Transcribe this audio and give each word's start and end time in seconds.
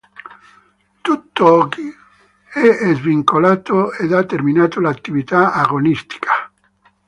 Tutt'oggi 1.03 1.87
è 2.51 2.91
svincolato 2.95 3.91
ed 3.93 4.13
ha 4.13 4.23
terminato 4.25 4.79
l'attività 4.79 5.53
agonistica. 5.53 6.51